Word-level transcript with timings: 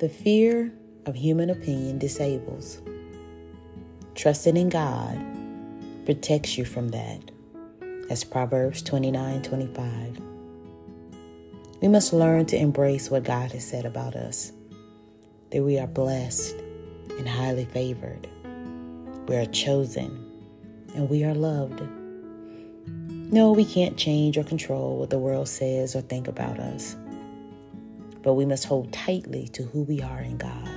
The 0.00 0.08
fear 0.08 0.72
of 1.04 1.14
human 1.14 1.50
opinion 1.50 1.98
disables. 1.98 2.80
Trusting 4.14 4.56
in 4.56 4.70
God 4.70 5.22
protects 6.06 6.56
you 6.56 6.64
from 6.64 6.88
that. 6.88 7.30
That's 8.08 8.24
Proverbs 8.24 8.80
29 8.80 9.42
25. 9.42 10.18
We 11.82 11.88
must 11.88 12.14
learn 12.14 12.46
to 12.46 12.56
embrace 12.56 13.10
what 13.10 13.24
God 13.24 13.52
has 13.52 13.62
said 13.62 13.84
about 13.84 14.16
us 14.16 14.52
that 15.50 15.62
we 15.62 15.78
are 15.78 15.86
blessed 15.86 16.56
and 17.18 17.28
highly 17.28 17.66
favored, 17.66 18.26
we 19.28 19.36
are 19.36 19.44
chosen, 19.44 20.16
and 20.94 21.10
we 21.10 21.24
are 21.24 21.34
loved. 21.34 21.82
No, 23.30 23.52
we 23.52 23.66
can't 23.66 23.98
change 23.98 24.38
or 24.38 24.44
control 24.44 24.96
what 24.98 25.10
the 25.10 25.18
world 25.18 25.50
says 25.50 25.94
or 25.94 26.00
think 26.00 26.26
about 26.26 26.58
us, 26.58 26.96
but 28.22 28.34
we 28.34 28.44
must 28.44 28.64
hold 28.64 28.92
tightly 28.92 29.48
to 29.48 29.62
who 29.62 29.82
we 29.82 30.00
are 30.02 30.20
in 30.20 30.36
God. 30.36 30.68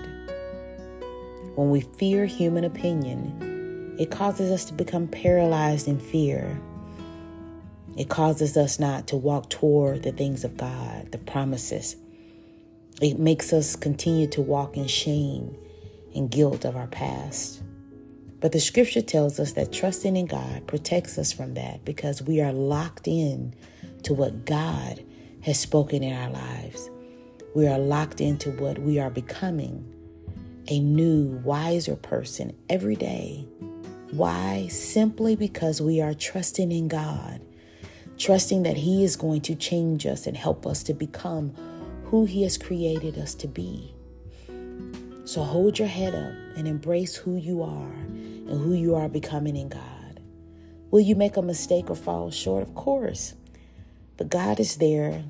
When 1.55 1.69
we 1.69 1.81
fear 1.81 2.25
human 2.25 2.63
opinion, 2.63 3.95
it 3.99 4.09
causes 4.09 4.51
us 4.51 4.65
to 4.65 4.73
become 4.73 5.07
paralyzed 5.07 5.87
in 5.87 5.99
fear. 5.99 6.59
It 7.95 8.09
causes 8.09 8.57
us 8.57 8.79
not 8.79 9.07
to 9.07 9.15
walk 9.15 9.49
toward 9.49 10.01
the 10.01 10.11
things 10.11 10.43
of 10.43 10.57
God, 10.57 11.11
the 11.11 11.19
promises. 11.19 11.95
It 13.01 13.19
makes 13.19 13.53
us 13.53 13.75
continue 13.75 14.27
to 14.27 14.41
walk 14.41 14.77
in 14.77 14.87
shame 14.87 15.55
and 16.15 16.31
guilt 16.31 16.65
of 16.65 16.75
our 16.75 16.87
past. 16.87 17.61
But 18.39 18.51
the 18.51 18.59
scripture 18.59 19.01
tells 19.01 19.39
us 19.39 19.53
that 19.53 19.71
trusting 19.71 20.17
in 20.17 20.25
God 20.25 20.67
protects 20.67 21.17
us 21.17 21.31
from 21.31 21.53
that 21.53 21.85
because 21.85 22.21
we 22.21 22.41
are 22.41 22.51
locked 22.51 23.07
in 23.07 23.53
to 24.03 24.13
what 24.13 24.45
God 24.45 25.03
has 25.43 25.59
spoken 25.59 26.03
in 26.03 26.13
our 26.13 26.29
lives. 26.29 26.89
We 27.55 27.67
are 27.67 27.77
locked 27.77 28.19
into 28.19 28.49
what 28.51 28.79
we 28.79 28.99
are 28.99 29.11
becoming 29.11 29.87
a 30.69 30.79
new, 30.79 31.39
wiser 31.43 31.95
person 31.95 32.55
every 32.67 32.95
day. 32.95 33.45
Why? 34.09 34.67
Simply 34.69 35.35
because 35.35 35.79
we 35.79 36.01
are 36.01 36.15
trusting 36.15 36.71
in 36.71 36.87
God, 36.87 37.41
trusting 38.17 38.63
that 38.63 38.77
He 38.77 39.03
is 39.03 39.15
going 39.15 39.41
to 39.41 39.53
change 39.53 40.07
us 40.07 40.25
and 40.25 40.35
help 40.35 40.65
us 40.65 40.81
to 40.83 40.95
become 40.95 41.53
who 42.05 42.25
He 42.25 42.41
has 42.41 42.57
created 42.57 43.19
us 43.19 43.35
to 43.35 43.47
be. 43.47 43.93
So 45.25 45.43
hold 45.43 45.77
your 45.77 45.87
head 45.87 46.15
up 46.15 46.57
and 46.57 46.67
embrace 46.67 47.15
who 47.15 47.37
you 47.37 47.61
are 47.61 47.91
and 47.91 48.49
who 48.49 48.73
you 48.73 48.95
are 48.95 49.09
becoming 49.09 49.55
in 49.55 49.69
God. 49.69 50.21
Will 50.89 51.01
you 51.01 51.15
make 51.15 51.37
a 51.37 51.41
mistake 51.43 51.91
or 51.91 51.95
fall 51.95 52.31
short? 52.31 52.63
Of 52.63 52.73
course. 52.73 53.35
But 54.17 54.29
God 54.29 54.59
is 54.59 54.77
there 54.77 55.23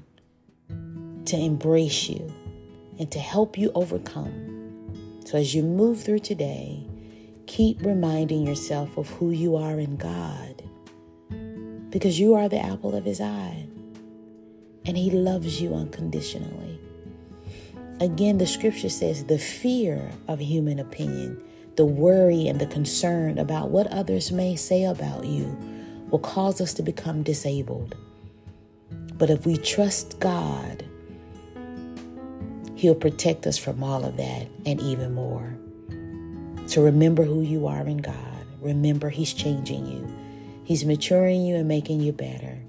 to 1.26 1.38
embrace 1.38 2.10
you 2.10 2.32
and 3.00 3.12
to 3.12 3.20
help 3.20 3.58
you 3.58 3.72
overcome. 3.76 5.20
So 5.26 5.38
as 5.38 5.56
you 5.56 5.64
move 5.64 6.04
through 6.04 6.20
today, 6.20 6.86
keep 7.48 7.82
reminding 7.82 8.46
yourself 8.46 8.98
of 8.98 9.10
who 9.10 9.32
you 9.32 9.56
are 9.56 9.80
in 9.80 9.96
God 9.96 10.64
because 11.90 12.20
you 12.20 12.34
are 12.34 12.50
the 12.50 12.60
apple 12.60 12.96
of 12.96 13.06
His 13.06 13.22
eye 13.22 13.68
and 14.86 14.98
He 14.98 15.12
loves 15.12 15.62
you 15.62 15.74
unconditionally. 15.74 16.80
Again, 18.00 18.38
the 18.38 18.48
scripture 18.48 18.90
says 18.90 19.26
the 19.26 19.38
fear 19.38 20.12
of 20.28 20.40
human 20.40 20.80
opinion 20.80 21.42
the 21.76 21.86
worry 21.86 22.48
and 22.48 22.62
the 22.62 22.68
concern 22.68 23.40
about 23.40 23.70
what 23.70 23.88
others 23.88 24.32
may 24.32 24.56
say 24.56 24.84
about 24.84 25.26
you 25.26 25.58
will 26.12 26.20
cause 26.20 26.62
us 26.62 26.74
to 26.76 26.84
become 26.84 27.24
disabled. 27.24 27.96
But 29.18 29.32
if 29.32 29.46
we 29.46 29.58
trust 29.58 30.20
God, 30.20 30.86
He'll 32.84 32.94
protect 32.94 33.48
us 33.48 33.58
from 33.58 33.82
all 33.82 34.04
of 34.04 34.18
that 34.18 34.46
and 34.66 34.78
even 34.82 35.14
more. 35.14 35.56
So 36.68 36.84
remember 36.84 37.24
who 37.24 37.42
you 37.42 37.66
are 37.66 37.88
in 37.88 38.00
God. 38.00 38.46
Remember, 38.60 39.10
He's 39.10 39.32
changing 39.32 39.86
you, 39.86 40.06
He's 40.66 40.84
maturing 40.84 41.46
you 41.46 41.56
and 41.56 41.66
making 41.66 42.02
you 42.02 42.12
better. 42.12 42.60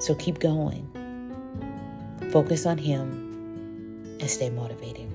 So 0.00 0.14
keep 0.16 0.38
going. 0.38 0.86
Focus 2.30 2.66
on 2.66 2.76
Him 2.76 4.18
and 4.20 4.28
stay 4.28 4.50
motivated. 4.50 5.08